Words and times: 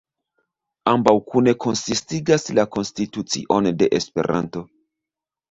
Ambaŭ 0.91 1.13
kune 1.33 1.53
konsistigas 1.65 2.47
la 2.61 2.65
konstitucion 2.77 3.71
de 3.83 3.93
Esperanto. 4.01 4.67